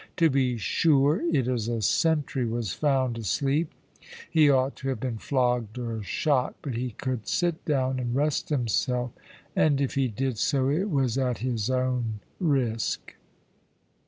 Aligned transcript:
To 0.17 0.31
be 0.31 0.57
sure, 0.57 1.21
it 1.31 1.47
a 1.47 1.59
sentry 1.79 2.43
was 2.47 2.73
found 2.73 3.19
asleep 3.19 3.71
he 4.27 4.49
ought 4.49 4.79
have 4.79 4.99
been 4.99 5.19
flogged 5.19 5.77
or 5.77 6.01
shot, 6.01 6.55
but 6.63 6.73
he 6.73 6.93
could 6.97 7.27
sit 7.27 7.63
down 7.65 7.99
and 7.99 8.15
rest 8.15 8.49
himself, 8.49 9.11
and 9.55 9.79
if 9.79 9.93
he 9.93 10.07
did 10.07 10.39
so 10.39 10.69
it 10.71 10.89
was 10.89 11.19
at 11.19 11.37
his 11.37 11.69
own 11.69 12.19
risk. 12.39 13.13